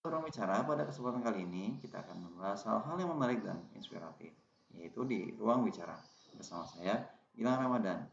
[0.00, 4.32] Ruang bicara pada kesempatan kali ini kita akan membahas hal-hal yang menarik dan inspiratif,
[4.72, 5.92] yaitu di ruang bicara
[6.32, 7.04] bersama saya
[7.36, 8.08] Gilang Ramadan.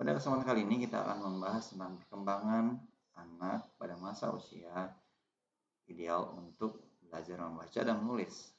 [0.00, 2.80] Pada kesempatan kali ini kita akan membahas tentang perkembangan
[3.12, 4.88] anak pada masa usia
[5.84, 8.56] ideal untuk belajar membaca dan menulis.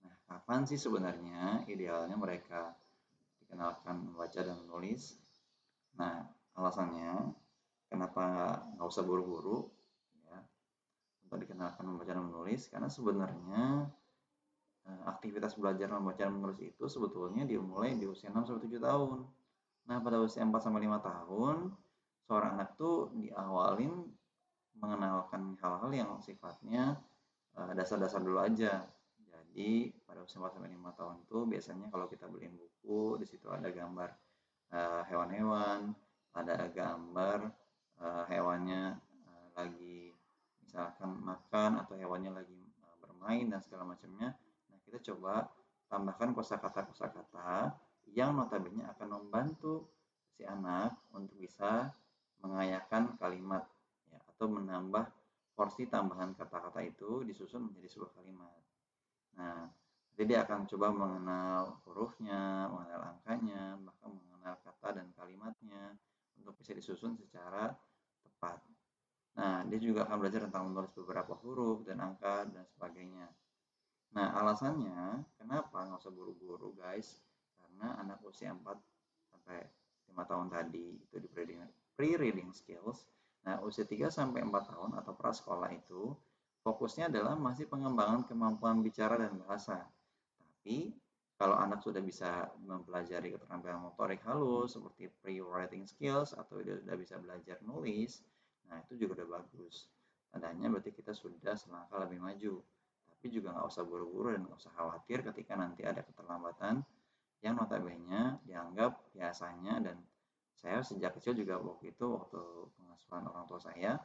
[0.00, 2.80] Nah, kapan sih sebenarnya idealnya mereka
[3.44, 5.20] dikenalkan membaca dan menulis?
[6.00, 6.24] Nah,
[6.56, 7.36] alasannya
[7.92, 9.79] kenapa nggak usah buru-buru
[11.30, 13.86] untuk dikenalkan membaca dan menulis karena sebenarnya
[14.82, 19.18] eh, aktivitas belajar membaca dan menulis itu sebetulnya dimulai di usia 6 sampai 7 tahun.
[19.86, 21.56] Nah, pada usia 4 sampai 5 tahun
[22.26, 24.10] seorang anak tuh diawalin
[24.82, 26.98] mengenalkan hal-hal yang sifatnya
[27.54, 28.90] eh, dasar-dasar dulu aja.
[29.30, 33.46] Jadi pada usia 4 sampai 5 tahun tuh biasanya kalau kita beliin buku di situ
[33.46, 34.10] ada gambar
[34.74, 35.94] eh, hewan-hewan,
[36.34, 37.54] ada gambar
[38.32, 38.96] hewannya
[39.52, 40.09] lagi
[40.70, 44.38] misalkan makan atau hewannya lagi e, bermain dan segala macamnya.
[44.70, 45.50] Nah, kita coba
[45.90, 47.74] tambahkan kosakata-kosakata
[48.14, 49.90] yang notabene akan membantu
[50.30, 51.90] si anak untuk bisa
[52.38, 53.66] mengayakan kalimat
[54.14, 55.10] ya atau menambah
[55.58, 58.62] porsi tambahan kata-kata itu disusun menjadi sebuah kalimat.
[59.42, 59.66] Nah,
[60.14, 65.98] jadi akan coba mengenal hurufnya, mengenal angkanya, bahkan mengenal kata dan kalimatnya
[66.38, 67.74] untuk bisa disusun secara
[68.22, 68.62] tepat.
[69.40, 73.24] Nah, dia juga akan belajar tentang menulis beberapa huruf dan angka dan sebagainya.
[74.12, 77.24] Nah, alasannya kenapa nggak usah buru-buru guys?
[77.56, 78.76] Karena anak usia 4
[79.32, 79.64] sampai
[80.12, 81.28] 5 tahun tadi itu di
[81.96, 83.08] pre-reading skills.
[83.48, 86.12] Nah, usia 3 sampai 4 tahun atau prasekolah itu
[86.60, 89.88] fokusnya adalah masih pengembangan kemampuan bicara dan bahasa.
[90.36, 90.92] Tapi
[91.40, 97.16] kalau anak sudah bisa mempelajari keterampilan motorik halus seperti pre-writing skills atau dia sudah bisa
[97.16, 98.20] belajar nulis,
[98.70, 99.90] Nah, itu juga udah bagus.
[100.30, 102.62] Tandanya berarti kita sudah selangkah lebih maju.
[103.10, 106.80] Tapi juga nggak usah buru-buru dan nggak usah khawatir ketika nanti ada keterlambatan
[107.44, 109.96] yang notabene dianggap biasanya dan
[110.56, 112.40] saya sejak kecil juga waktu itu waktu
[112.76, 113.96] pengasuhan orang tua saya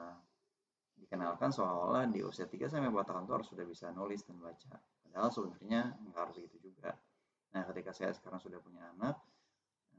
[0.00, 0.16] nah,
[0.96, 4.80] dikenalkan seolah-olah di usia 3 sampai 4 tahun itu harus sudah bisa nulis dan baca.
[5.04, 6.96] Padahal sebenarnya nggak harus begitu juga.
[7.54, 9.20] Nah, ketika saya sekarang sudah punya anak,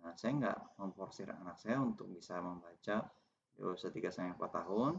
[0.01, 3.05] nah, saya nggak memforsir anak saya untuk bisa membaca
[3.55, 4.93] di usia 3 sampai 4 tahun.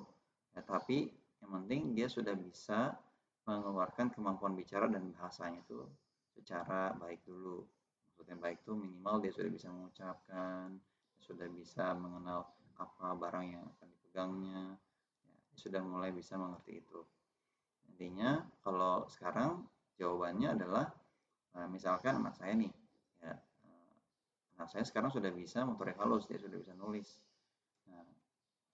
[0.56, 1.12] Ya, tapi
[1.44, 2.96] yang penting dia sudah bisa
[3.46, 5.86] mengeluarkan kemampuan bicara dan bahasanya itu
[6.34, 7.62] secara baik dulu.
[8.08, 10.80] Maksudnya baik itu minimal dia sudah bisa mengucapkan
[11.26, 12.46] sudah bisa mengenal
[12.78, 14.62] apa barang yang akan dipegangnya
[15.26, 17.02] ya, sudah mulai bisa mengerti itu.
[17.90, 19.66] Intinya kalau sekarang
[19.98, 20.86] jawabannya adalah
[21.58, 22.70] eh, misalkan anak saya nih
[23.24, 23.92] ya eh,
[24.60, 27.18] anak saya sekarang sudah bisa motorik halus dia sudah bisa nulis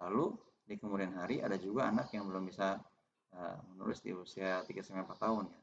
[0.03, 0.35] Lalu
[0.67, 2.79] di kemudian hari ada juga anak yang belum bisa
[3.35, 5.63] uh, menulis di usia 3-4 tahun ya.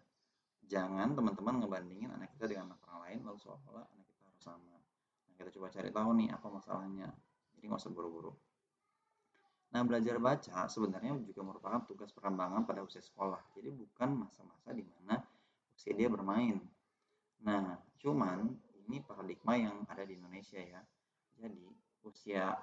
[0.70, 4.76] Jangan teman-teman ngebandingin anak kita dengan anak orang lain lalu seolah-olah anak kita harus sama.
[4.78, 7.10] Nah, kita coba cari tahu nih apa masalahnya.
[7.58, 8.32] Jadi nggak usah buru-buru.
[9.70, 13.42] Nah, belajar baca sebenarnya juga merupakan tugas perkembangan pada usia sekolah.
[13.54, 15.22] Jadi bukan masa-masa di mana
[15.74, 16.58] usia dia bermain.
[17.46, 18.50] Nah, cuman
[18.86, 20.82] ini paradigma yang ada di Indonesia ya.
[21.38, 21.66] Jadi
[22.06, 22.58] usia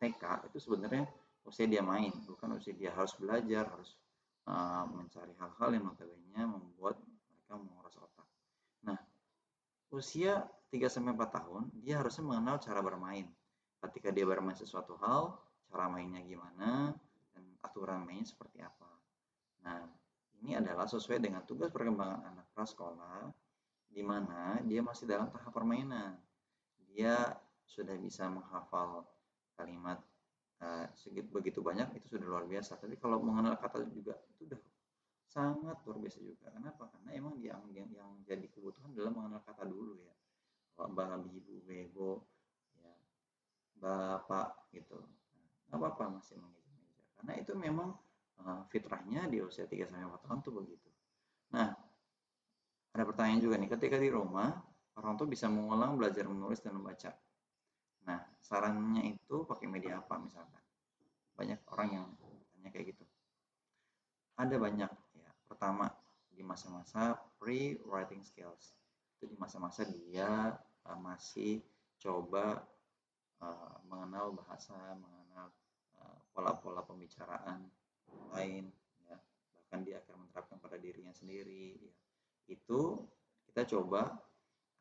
[0.00, 1.04] TK itu sebenarnya
[1.44, 3.96] usia dia main, bukan usia dia harus belajar, harus
[4.48, 6.96] uh, mencari hal-hal yang notabene membuat
[7.28, 8.28] mereka menguras otak.
[8.88, 8.98] Nah,
[9.92, 13.28] usia 3 sampai 4 tahun, dia harusnya mengenal cara bermain.
[13.80, 15.36] Ketika dia bermain sesuatu hal,
[15.68, 16.94] cara mainnya gimana,
[17.32, 18.90] dan aturan mainnya seperti apa.
[19.66, 19.84] Nah,
[20.40, 23.28] ini adalah sesuai dengan tugas perkembangan anak prasekolah,
[23.90, 26.14] di mana dia masih dalam tahap permainan.
[26.94, 27.34] Dia
[27.66, 29.09] sudah bisa menghafal
[31.10, 32.78] uh, begitu banyak itu sudah luar biasa.
[32.78, 34.60] Tapi kalau mengenal kata juga itu sudah
[35.30, 36.50] sangat luar biasa juga.
[36.50, 36.90] Kenapa?
[36.90, 40.14] Karena emang yang yang, yang jadi kebutuhan adalah mengenal kata dulu ya.
[40.80, 42.24] Babi, ibu, bego,
[42.80, 42.88] ya,
[43.76, 44.96] bapak gitu.
[45.68, 47.04] Nah, apa-apa masih mengeja-meja.
[47.20, 47.92] Karena itu memang
[48.40, 50.88] uh, fitrahnya di usia 3 sampai 4 tahun tuh begitu.
[51.52, 51.76] Nah,
[52.96, 54.56] ada pertanyaan juga nih, ketika di rumah
[54.98, 57.12] orang tuh bisa mengulang belajar menulis dan membaca.
[58.08, 60.59] Nah, sarannya itu pakai media apa misalkan?
[61.40, 62.06] Banyak orang yang
[62.52, 63.04] tanya kayak gitu.
[64.36, 65.30] Ada banyak ya.
[65.48, 65.88] Pertama,
[66.28, 68.76] di masa-masa pre-writing skills.
[69.16, 70.52] Itu di masa-masa dia
[70.84, 71.64] uh, masih
[71.96, 72.60] coba
[73.40, 75.48] uh, mengenal bahasa, mengenal
[75.96, 77.64] uh, pola-pola uh, pembicaraan
[78.36, 78.68] lain
[79.08, 79.16] ya.
[79.56, 81.94] Bahkan dia akan menerapkan pada dirinya sendiri ya.
[82.52, 83.08] Itu
[83.48, 84.12] kita coba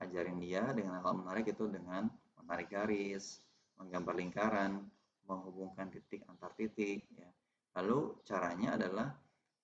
[0.04, 2.08] ajarin dia dengan hal menarik itu dengan
[2.40, 3.44] menarik garis,
[3.80, 4.84] menggambar lingkaran,
[5.30, 7.06] menghubungkan titik antar titik.
[7.14, 7.30] Ya.
[7.78, 9.14] Lalu caranya adalah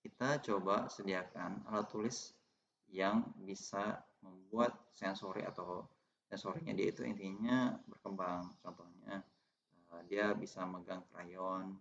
[0.06, 2.38] kita coba sediakan alat tulis
[2.94, 5.90] yang bisa membuat sensori atau
[6.30, 8.54] sensorinya dia itu intinya berkembang.
[8.62, 9.26] Contohnya
[9.90, 11.74] eh, dia bisa megang krayon,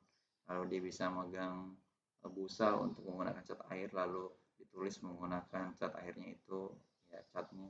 [0.49, 1.77] lalu dia bisa megang
[2.25, 6.73] eh, busa untuk menggunakan cat air, lalu ditulis menggunakan cat airnya itu
[7.13, 7.69] ya catnya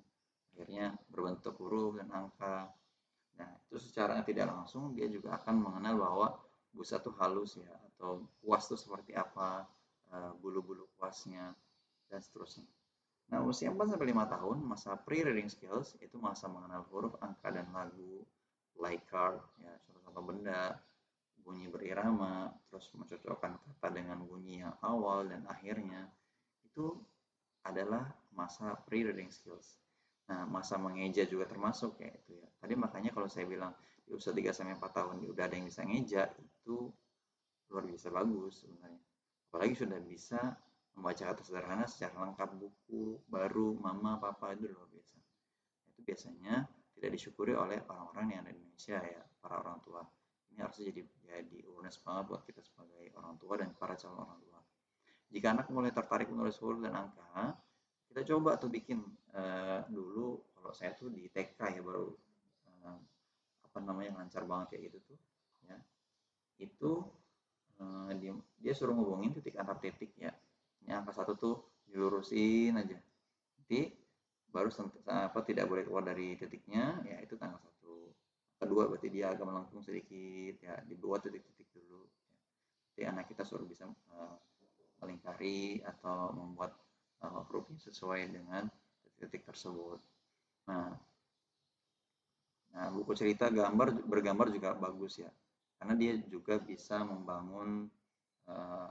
[0.54, 2.70] akhirnya berbentuk huruf dan angka.
[3.34, 6.28] Nah itu secara tidak langsung dia juga akan mengenal bahwa
[6.74, 9.62] busa itu halus ya atau kuas itu seperti apa,
[10.10, 11.54] eh, bulu-bulu kuasnya
[12.10, 12.66] dan seterusnya.
[13.30, 17.70] Nah, usia 4 sampai 5 tahun, masa pre-reading skills itu masa mengenal huruf, angka dan
[17.70, 18.26] lagu,
[18.82, 20.74] like card, ya, contoh-contoh benda,
[21.38, 26.10] bunyi berirama, terus mencocokkan kata dengan bunyi yang awal dan akhirnya.
[26.66, 26.98] Itu
[27.62, 29.78] adalah masa pre-reading skills.
[30.26, 32.33] Nah, masa mengeja juga termasuk ya itu ya.
[32.64, 33.76] Tadi makanya kalau saya bilang
[34.08, 36.88] di usia 3 sampai 4 tahun udah ada yang bisa ngeja, itu
[37.68, 39.04] luar biasa bagus sebenarnya.
[39.52, 40.40] Apalagi sudah bisa
[40.96, 45.20] membaca kata sederhana secara lengkap buku baru mama papa itu luar biasa.
[45.92, 46.64] Itu biasanya
[46.96, 50.00] tidak disyukuri oleh orang-orang yang ada di Indonesia ya para orang tua.
[50.56, 54.40] Ini harusnya jadi jadi awareness banget buat kita sebagai orang tua dan para calon orang
[54.40, 54.64] tua.
[55.28, 57.60] Jika anak mulai tertarik menulis huruf dan angka
[58.08, 59.04] kita coba tuh bikin
[59.36, 62.14] uh, dulu kalau saya tuh di TK ya baru
[62.84, 63.00] uh,
[63.64, 65.18] apa namanya lancar banget kayak gitu tuh
[65.66, 65.76] ya.
[66.60, 66.90] Itu
[67.80, 70.30] uh, dia, dia suruh ngubungin titik antar titik ya.
[70.84, 71.56] Ini angka satu tuh
[71.88, 72.98] dilurusin aja.
[73.58, 73.90] Nanti
[74.54, 74.70] baru
[75.10, 78.14] apa tidak boleh keluar dari titiknya ya itu tanggal satu.
[78.54, 82.06] Kedua berarti dia agak melengkung sedikit ya dibuat titik-titik dulu
[82.94, 84.38] jadi anak kita suruh bisa uh,
[85.02, 86.78] melingkari atau membuat
[87.26, 88.70] uh, huruf sesuai dengan
[89.02, 89.98] titik-titik tersebut.
[90.70, 90.94] Nah
[92.74, 95.30] nah buku cerita gambar bergambar juga bagus ya.
[95.78, 97.86] Karena dia juga bisa membangun
[98.50, 98.88] uh,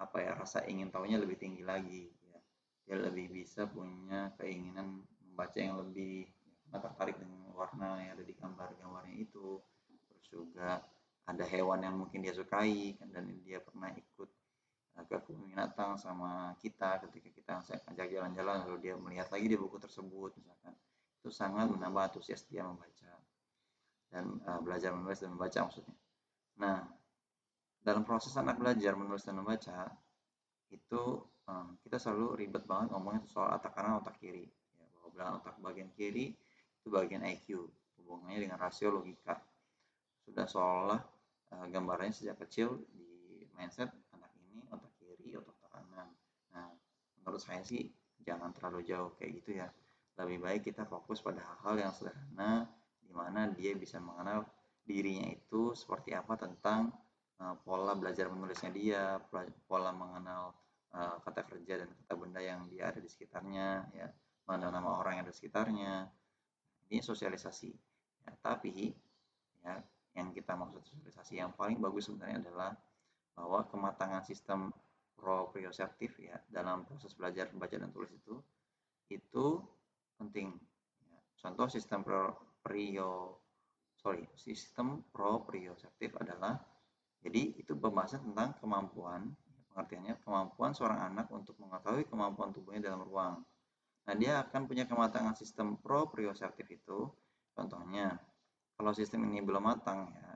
[0.00, 2.40] apa ya rasa ingin tahunya lebih tinggi lagi ya.
[2.88, 6.24] Dia lebih bisa punya keinginan membaca yang lebih
[6.72, 9.60] ya, tertarik dengan warna yang ada di gambar-gambarnya itu.
[10.08, 10.80] Terus juga
[11.28, 14.30] ada hewan yang mungkin dia sukai dan dia pernah ikut
[14.98, 17.52] uh, ke binatang sama kita ketika kita
[17.94, 20.74] ajak jalan-jalan lalu dia melihat lagi di buku tersebut misalkan
[21.22, 23.14] itu sangat menambah antusias dia membaca
[24.10, 25.94] dan uh, belajar menulis dan membaca maksudnya.
[26.58, 26.82] Nah
[27.78, 29.86] dalam proses anak belajar menulis dan membaca
[30.74, 31.02] itu
[31.46, 34.50] um, kita selalu ribet banget ngomongnya soal otak kanan otak kiri.
[34.74, 36.34] Ya, bahwa bilang otak bagian kiri
[36.82, 37.70] itu bagian IQ
[38.02, 39.38] hubungannya dengan rasio logika.
[40.26, 41.00] Sudah seolah
[41.54, 46.10] uh, gambarannya sejak kecil di mindset anak ini otak kiri otak kanan.
[46.50, 46.66] Nah
[47.22, 47.86] menurut saya sih
[48.26, 49.70] jangan terlalu jauh kayak gitu ya
[50.20, 52.68] lebih baik kita fokus pada hal-hal yang sederhana
[53.00, 54.44] di mana dia bisa mengenal
[54.82, 56.92] dirinya itu seperti apa tentang
[57.42, 59.18] Eh, pola belajar menulisnya dia,
[59.66, 60.54] pola mengenal
[60.94, 64.06] uh, kata kerja dan kata benda yang dia ada di sekitarnya, ya,
[64.46, 66.06] mengenal nama orang yang ada di sekitarnya.
[66.86, 67.70] Ini sosialisasi.
[68.22, 68.94] Ya, tapi
[69.58, 69.74] ya,
[70.14, 72.78] yang kita maksud sosialisasi yang paling bagus sebenarnya adalah
[73.34, 74.70] bahwa kematangan sistem
[75.18, 78.38] proprioceptif ya dalam proses belajar membaca dan tulis itu
[79.10, 79.58] itu
[80.28, 80.54] penting.
[81.02, 82.06] Ya, contoh sistem
[82.62, 83.42] prio
[84.02, 86.58] sorry sistem proprioceptif adalah
[87.22, 89.30] jadi itu pembahasan tentang kemampuan,
[89.70, 93.38] pengertiannya kemampuan seorang anak untuk mengetahui kemampuan tubuhnya dalam ruang.
[94.02, 97.06] Nah dia akan punya kematangan sistem proprioceptif itu,
[97.54, 98.18] contohnya
[98.74, 100.30] kalau sistem ini belum matang ya,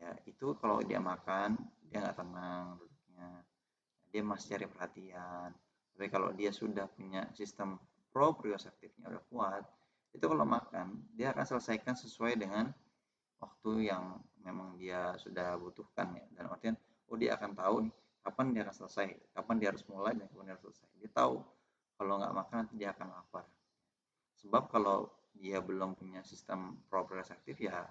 [0.00, 3.44] ya itu kalau dia makan dia nggak tenang duduknya,
[4.08, 5.52] dia masih cari perhatian.
[5.92, 7.76] Tapi kalau dia sudah punya sistem
[8.10, 9.64] proprioceptifnya udah kuat,
[10.10, 12.70] itu kalau makan dia akan selesaikan sesuai dengan
[13.38, 16.26] waktu yang memang dia sudah butuhkan ya.
[16.34, 16.76] Dan artian
[17.10, 20.44] oh dia akan tahu nih kapan dia akan selesai kapan dia harus mulai dan kapan
[20.50, 20.88] dia harus selesai.
[20.98, 21.34] Dia tahu
[21.96, 23.44] kalau nggak makan nanti dia akan lapar.
[24.40, 27.86] Sebab kalau dia belum punya sistem proprioceptif ya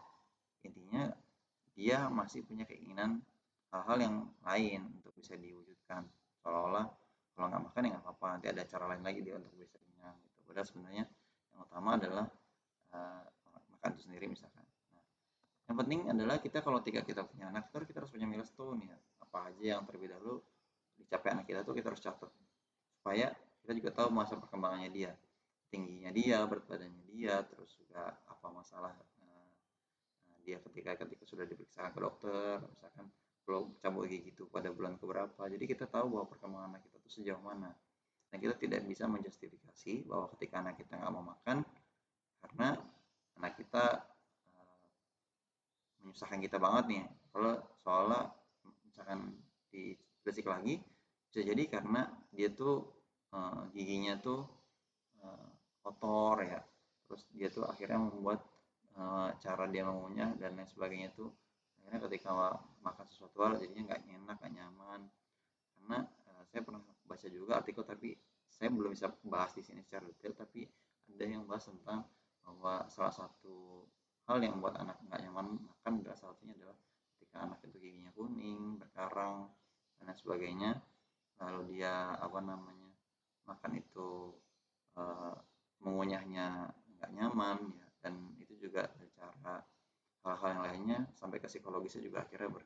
[0.68, 1.08] intinya
[1.72, 3.24] dia masih punya keinginan
[3.72, 6.04] hal-hal yang lain untuk bisa diwujudkan.
[6.44, 6.86] Seolah-olah
[7.32, 8.26] kalau nggak makan ya nggak apa-apa.
[8.36, 9.80] Nanti ada cara lain lagi dia untuk bisa
[10.50, 11.06] padahal sebenarnya
[11.54, 12.26] yang utama adalah
[12.98, 13.24] uh,
[13.78, 14.66] makan itu sendiri misalkan.
[15.70, 18.98] Yang penting adalah kita kalau tiga kita punya anak itu kita harus punya milestone ya
[19.22, 20.42] apa aja yang terlebih dahulu
[20.98, 22.32] dicapai anak kita tuh kita harus catat.
[22.98, 23.30] Supaya
[23.62, 25.14] kita juga tahu masa perkembangannya dia.
[25.70, 29.50] Tingginya dia berat badannya dia terus juga apa masalah uh,
[30.42, 33.06] dia ketika ketika sudah diperiksa ke dokter misalkan
[33.46, 35.42] belum cabut gigi itu pada bulan keberapa.
[35.46, 37.70] Jadi kita tahu bahwa perkembangan anak kita tuh sejauh mana
[38.30, 41.66] dan kita tidak bisa menjustifikasi bahwa ketika anak kita nggak mau makan
[42.46, 42.78] karena
[43.42, 44.06] anak kita
[46.00, 47.04] menyusahkan kita banget nih.
[47.30, 48.32] Kalau soalnya
[48.88, 49.36] misalkan
[49.70, 49.94] di
[50.24, 50.80] basic lagi
[51.30, 52.90] bisa jadi karena dia tuh
[53.36, 54.46] uh, giginya tuh
[55.22, 55.50] uh,
[55.84, 56.62] kotor ya.
[57.10, 58.46] Terus dia tuh akhirnya membuat
[59.40, 61.32] cara dia mengunyah dan lain sebagainya tuh
[61.80, 62.36] akhirnya ketika
[62.84, 65.02] makan sesuatu hal jadinya nggak enak nggak nyaman.
[65.80, 65.98] Karena
[66.52, 68.14] saya pernah baca juga artikel tapi
[68.46, 70.70] saya belum bisa bahas di sini secara detail tapi
[71.10, 72.06] ada yang bahas tentang
[72.46, 73.86] bahwa salah satu
[74.30, 76.78] hal yang membuat anak nggak nyaman makan adalah salah satunya adalah
[77.18, 79.50] ketika anak itu giginya kuning berkarang
[79.98, 80.72] dan lain sebagainya.
[81.40, 82.90] Lalu dia apa namanya
[83.48, 84.34] makan itu
[84.98, 85.04] e,
[85.82, 89.64] mengunyahnya nggak nyaman ya dan itu juga cara
[90.26, 92.64] hal-hal yang lainnya sampai ke psikologisnya juga akhirnya ber,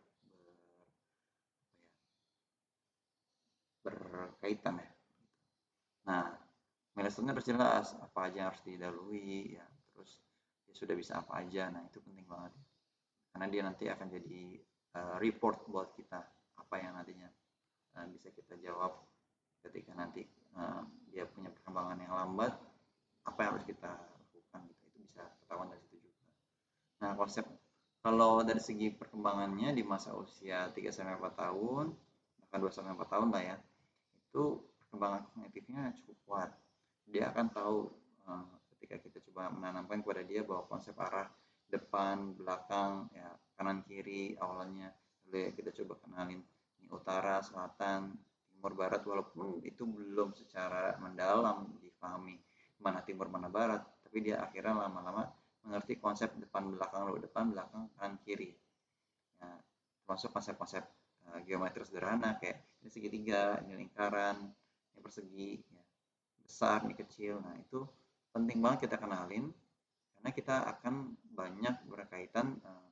[3.84, 4.92] ber ya, berkaitan ya.
[6.12, 6.28] Nah
[7.00, 9.64] milestonenya harus jelas apa aja yang harus didalui ya.
[9.96, 10.20] Terus
[10.68, 12.52] dia sudah bisa apa aja nah itu penting banget.
[13.32, 14.44] Karena dia nanti akan jadi
[15.00, 16.20] uh, report buat kita
[16.60, 17.32] apa yang nantinya
[17.96, 19.00] uh, bisa kita jawab
[19.64, 20.28] ketika nanti
[20.60, 22.52] uh, dia punya perkembangan yang lambat
[23.24, 24.84] apa yang harus kita lakukan gitu.
[24.92, 26.28] Itu bisa ketahuan dari situ juga.
[27.00, 27.48] Nah konsep
[28.04, 31.96] kalau dari segi perkembangannya di masa usia 3 sampai 4 tahun
[32.44, 33.58] bahkan 2 sampai 4 tahun lah ya
[34.34, 36.50] itu perkembangan kognitifnya cukup kuat.
[37.06, 37.78] Dia akan tahu
[38.26, 41.30] uh, ketika kita coba menanamkan kepada dia bahwa konsep arah
[41.70, 44.90] depan belakang ya kanan kiri awalnya
[45.30, 46.42] lalu kita coba kenalin
[46.82, 48.14] ini utara selatan
[48.50, 52.38] timur barat walaupun itu belum secara mendalam difahami
[52.78, 55.30] mana timur mana barat tapi dia akhirnya lama-lama
[55.64, 58.52] mengerti konsep depan belakang lalu depan belakang kanan kiri.
[59.40, 59.50] Ya,
[60.04, 60.84] termasuk konsep-konsep
[61.34, 64.38] uh, geometri sederhana kayak ini segitiga ini lingkaran
[64.94, 65.84] ini persegi ya
[66.44, 67.42] besar, ini kecil.
[67.42, 67.82] Nah, itu
[68.30, 69.50] penting banget kita kenalin
[70.14, 72.88] karena kita akan banyak berkaitan uh,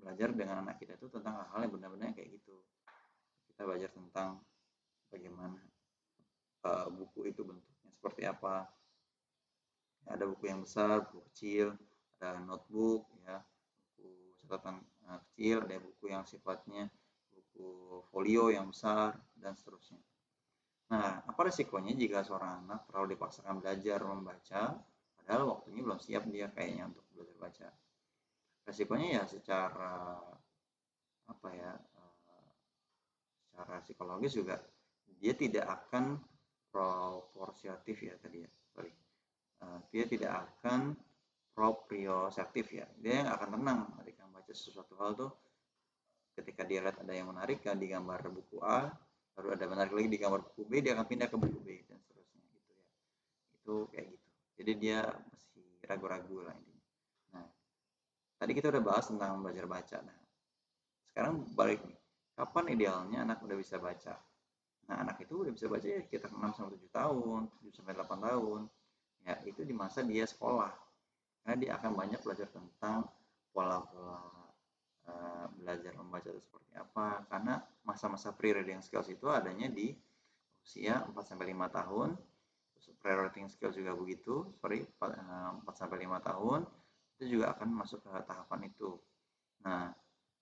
[0.00, 2.56] belajar dengan anak kita itu tentang hal-hal yang benar-benar kayak gitu.
[3.52, 4.40] Kita belajar tentang
[5.12, 5.60] bagaimana
[6.64, 8.64] uh, buku itu bentuknya seperti apa.
[10.08, 11.76] Ya, ada buku yang besar, buku kecil,
[12.16, 13.44] ada notebook, ya,
[14.00, 14.08] buku
[14.40, 16.88] catatan uh, kecil, ada buku yang sifatnya
[18.10, 20.00] folio yang besar dan seterusnya.
[20.90, 24.74] Nah, apa resikonya jika seorang anak terlalu dipaksakan belajar membaca,
[25.14, 27.68] padahal waktunya belum siap dia kayaknya untuk belajar baca.
[28.66, 30.18] Resikonya ya secara
[31.30, 32.50] apa ya, eh,
[33.46, 34.58] secara psikologis juga
[35.22, 36.18] dia tidak akan
[36.74, 38.90] proporsiotif ya tadi ya, sorry.
[39.62, 40.98] Eh, dia tidak akan
[41.54, 42.86] proprioceptif ya.
[42.98, 45.30] Dia yang akan tenang ketika membaca sesuatu hal tuh
[46.40, 48.88] ketika dia lihat ada yang menarik kan di gambar buku A,
[49.36, 52.00] baru ada menarik lagi di kamar buku B dia akan pindah ke buku B dan
[52.00, 52.84] seterusnya gitu ya.
[53.60, 54.28] Itu kayak gitu.
[54.60, 56.84] Jadi dia masih ragu-ragu lah intinya.
[57.36, 57.46] Nah
[58.40, 59.98] tadi kita udah bahas tentang belajar baca.
[60.00, 60.18] Nah
[61.12, 61.98] sekarang balik nih.
[62.40, 64.16] Kapan idealnya anak udah bisa baca?
[64.88, 68.26] Nah anak itu udah bisa baca ya kita 6 sampai 7 tahun 7 sampai 8
[68.26, 68.60] tahun.
[69.28, 70.72] Ya itu di masa dia sekolah.
[71.44, 73.04] Karena dia akan banyak belajar tentang
[73.52, 74.39] pola-pola
[75.10, 77.26] Eh, belajar membaca itu seperti apa.
[77.26, 79.92] Karena masa-masa pre-reading skills itu adanya di
[80.62, 82.10] usia 4 sampai 5 tahun.
[83.00, 86.60] Pre-reading skills juga begitu sorry 4 eh, sampai 5 tahun
[87.16, 88.96] itu juga akan masuk ke tahapan itu.
[89.64, 89.92] Nah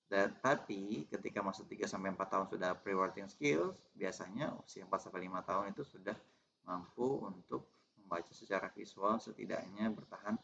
[0.08, 5.28] dan, tapi ketika masuk 3 sampai 4 tahun sudah pre-reading skills biasanya usia 4 sampai
[5.28, 6.16] 5 tahun itu sudah
[6.64, 7.68] mampu untuk
[8.00, 10.40] membaca secara visual setidaknya bertahan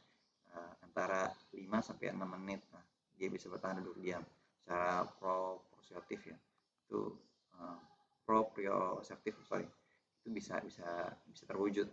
[0.53, 2.61] uh, antara 5 sampai 6 menit
[3.15, 4.23] dia bisa bertahan duduk diam
[4.65, 6.37] secara proprioceptif ya.
[6.87, 7.15] Itu
[7.59, 7.79] uh,
[8.25, 9.69] proprioceptif sorry.
[10.23, 11.89] Itu bisa bisa bisa terwujud.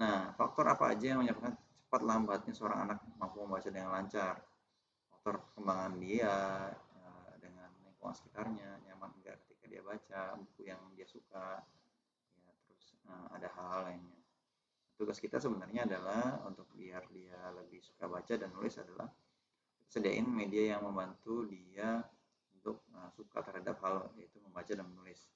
[0.00, 4.40] Nah faktor apa aja yang menyebabkan cepat lambatnya seorang anak mampu membaca dengan lancar?
[5.12, 6.34] Faktor perkembangan dia
[6.74, 11.62] uh, dengan lingkungan sekitarnya nyaman enggak ketika dia baca buku yang dia suka
[12.40, 14.18] ya terus uh, ada hal-hal lainnya.
[14.94, 19.10] Tugas kita sebenarnya adalah untuk biar dia lebih suka baca dan nulis adalah
[19.94, 22.02] sediain media yang membantu dia
[22.58, 25.30] untuk uh, suka terhadap hal yaitu membaca dan menulis.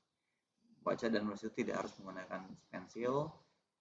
[0.83, 3.31] Baca dan menulis itu tidak harus menggunakan pensil,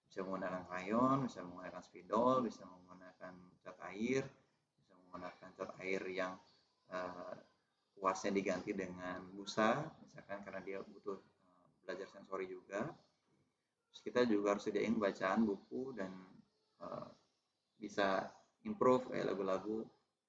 [0.06, 3.34] bisa menggunakan krayon, bisa menggunakan spidol, bisa menggunakan
[3.66, 4.22] cat air,
[4.78, 6.38] bisa menggunakan cat air yang
[6.94, 7.34] uh,
[7.98, 12.86] kuasnya diganti dengan busa, misalkan karena dia butuh uh, belajar sensori juga.
[13.90, 16.14] Terus kita juga harus sediain bacaan buku dan
[16.86, 17.10] uh,
[17.74, 18.30] bisa
[18.62, 19.82] improve kayak lagu-lagu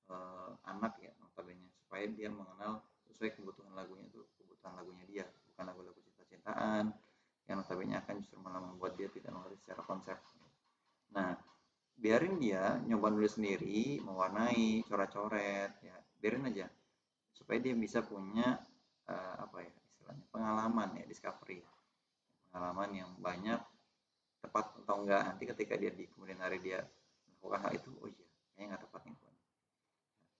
[0.10, 5.64] uh, anak ya notabene supaya dia mengenal sesuai kebutuhan lagunya itu kebutuhan lagunya dia bukan
[5.70, 6.94] lagu-lagu cinta-cintaan
[7.50, 10.18] yang notabene akan justru malah membuat dia tidak mengerti secara konsep.
[11.14, 11.34] Nah
[12.00, 16.70] biarin dia nyoba nulis sendiri mewarnai coret-coret ya biarin aja.
[17.34, 18.62] Supaya dia bisa punya
[19.10, 21.66] uh, apa ya istilahnya pengalaman ya discovery
[22.50, 23.62] pengalaman yang banyak
[24.46, 25.22] tepat atau enggak.
[25.26, 26.86] Nanti ketika dia di kemudian hari dia
[27.42, 29.29] melakukan hal itu oh iya kayaknya nggak tepat nih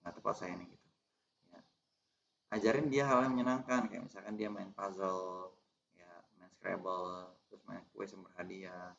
[0.00, 0.88] nggak tepat saya nih gitu
[1.52, 1.60] ya.
[2.56, 5.54] ajarin dia hal yang menyenangkan kayak misalkan dia main puzzle
[5.96, 8.96] ya main scrabble terus main kue sumber hadiah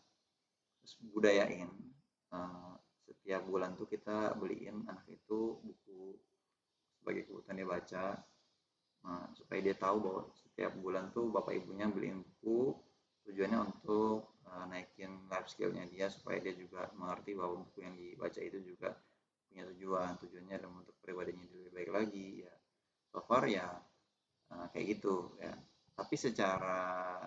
[0.82, 1.70] terus budayain
[2.34, 6.18] uh, setiap bulan tuh kita beliin anak itu buku
[7.02, 8.06] sebagai kebutuhan dia baca
[9.02, 12.78] nah, supaya dia tahu bahwa setiap bulan tuh bapak ibunya beliin buku
[13.26, 18.42] tujuannya untuk uh, naikin life skillnya dia supaya dia juga mengerti bahwa buku yang dibaca
[18.42, 18.98] itu juga
[19.52, 20.74] punya tujuan tujuannya adalah
[21.92, 22.54] lagi ya.
[23.12, 23.68] So far ya
[24.52, 25.54] uh, kayak gitu ya.
[25.94, 27.20] Tapi secara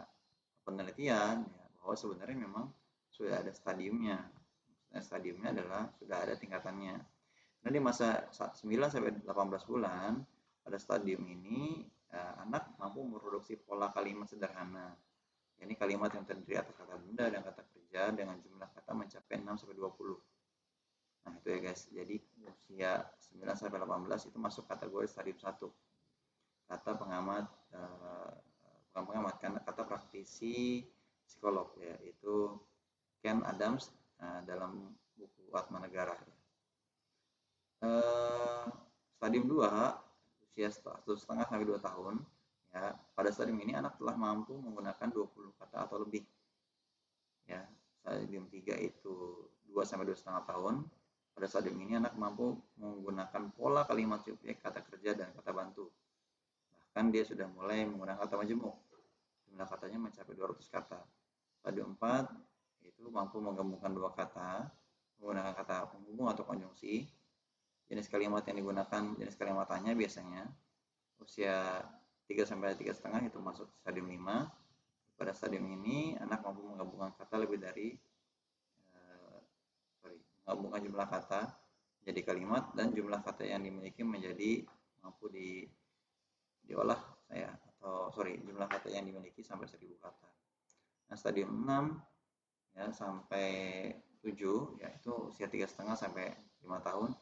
[0.64, 2.66] penelitian ya bahwa sebenarnya memang
[3.12, 4.18] sudah ada stadiumnya.
[4.90, 6.97] Nah, stadiumnya adalah sudah ada tingkatannya.
[7.64, 10.21] Nah di masa 9 sampai 18 bulan
[10.64, 14.97] pada stadium ini uh, anak mampu memproduksi pola kalimat sederhana.
[15.61, 19.64] Ini kalimat yang terdiri atas kata benda dan kata kerja dengan jumlah kata mencapai 6
[19.64, 20.34] sampai 20
[21.25, 21.83] Nah, itu ya guys.
[21.88, 22.93] Jadi usia
[23.33, 25.57] 9 sampai 18 itu masuk kategori stadium 1.
[26.69, 28.33] Kata pengamat eh,
[28.93, 30.85] bukan pengamat kan kata praktisi
[31.25, 32.57] psikolog ya, itu
[33.25, 36.16] Ken Adams eh, dalam buku Atma Negara.
[37.85, 38.66] Eh,
[39.16, 39.64] stadium 2
[40.54, 42.23] usia satu setengah sampai 2 tahun
[42.75, 46.23] ya pada stadium ini anak telah mampu menggunakan 20 kata atau lebih
[47.47, 47.62] ya
[48.02, 49.14] stadium 3 itu
[49.66, 50.87] 2 sampai 2 setengah tahun
[51.35, 55.91] pada stadium ini anak mampu menggunakan pola kalimat subjek, kata kerja, dan kata bantu.
[56.95, 58.79] Bahkan dia sudah mulai menggunakan kata majemuk.
[59.50, 61.03] Jumlah katanya mencapai 200 kata.
[61.59, 64.71] Stadium 4 itu mampu menggabungkan dua kata,
[65.19, 67.11] menggunakan kata penghubung atau konjungsi.
[67.91, 70.47] Jenis kalimat yang digunakan, jenis kalimatannya biasanya
[71.19, 71.83] usia
[72.31, 75.19] 3 sampai 3 setengah itu masuk stadium 5.
[75.19, 77.99] Pada stadium ini anak mampu menggabungkan kata lebih dari
[80.45, 81.41] menggabungkan jumlah kata
[82.04, 84.61] jadi kalimat dan jumlah kata yang dimiliki menjadi
[85.00, 85.65] mampu di
[86.65, 90.28] diolah saya atau sorry jumlah kata yang dimiliki sampai 1000 kata.
[91.09, 93.49] Nah stadium 6 ya sampai
[94.21, 96.33] 7 yaitu usia tiga setengah sampai
[96.65, 97.13] lima tahun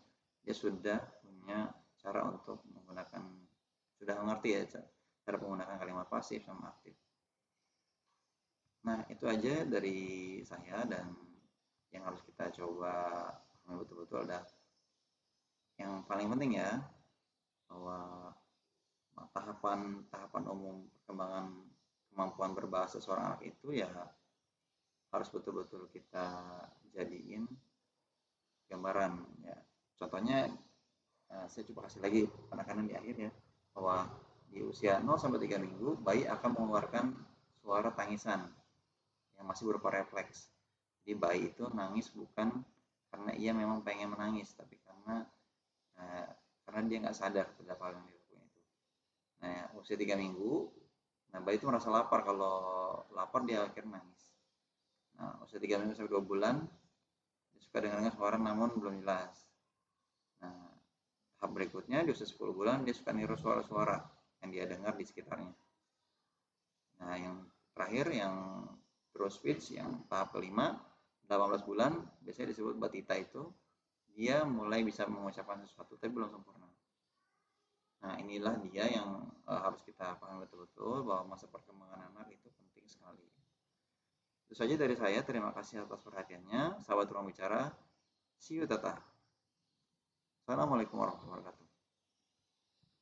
[0.43, 3.23] dia sudah punya cara untuk menggunakan
[3.99, 4.63] sudah mengerti ya
[5.23, 6.95] cara menggunakan kalimat pasif sama aktif.
[8.83, 11.15] Nah itu aja dari saya dan
[11.93, 13.29] yang harus kita coba
[13.69, 14.45] betul-betul ada
[15.81, 16.81] yang paling penting ya
[17.69, 18.33] bahwa
[19.33, 21.47] tahapan tahapan umum perkembangan
[22.13, 23.89] kemampuan berbahasa seorang anak itu ya
[25.13, 26.25] harus betul-betul kita
[26.93, 27.49] jadiin
[28.69, 29.57] gambaran ya.
[29.97, 30.49] Contohnya
[31.33, 33.31] eh, saya coba kasih lagi penekanan di akhir ya
[33.73, 34.09] bahwa
[34.53, 37.17] di usia 0 sampai 3 minggu bayi akan mengeluarkan
[37.65, 38.45] suara tangisan
[39.41, 40.52] yang masih berupa refleks
[41.03, 42.63] jadi bayi itu nangis bukan
[43.13, 45.27] karena ia memang pengen menangis, tapi karena
[45.99, 46.27] eh,
[46.65, 48.61] karena dia nggak sadar terhadap hal yang dilakukan itu.
[49.43, 50.71] Nah, usia tiga minggu,
[51.35, 52.25] nah bayi itu merasa lapar.
[52.25, 52.57] Kalau
[53.13, 54.23] lapar dia akhirnya nangis.
[55.19, 56.57] Nah, usia tiga minggu sampai dua bulan,
[57.53, 59.35] dia suka dengar suara namun belum jelas.
[60.41, 60.73] Nah,
[61.37, 63.99] tahap berikutnya di usia 10 bulan dia suka niru suara-suara
[64.43, 65.55] yang dia dengar di sekitarnya.
[67.03, 67.37] Nah, yang
[67.75, 68.35] terakhir yang
[69.13, 70.81] terus speech yang tahap kelima
[71.27, 73.49] 18 bulan biasanya disebut batita itu
[74.13, 76.69] dia mulai bisa mengucapkan sesuatu tapi belum sempurna.
[78.03, 82.85] Nah inilah dia yang uh, harus kita pahami betul-betul bahwa masa perkembangan anak itu penting
[82.85, 83.25] sekali.
[84.45, 85.25] Itu saja dari saya.
[85.25, 86.83] Terima kasih atas perhatiannya.
[86.85, 87.73] Sahabat ruang bicara.
[88.37, 88.99] See you tata.
[90.43, 91.72] Assalamualaikum warahmatullahi wabarakatuh.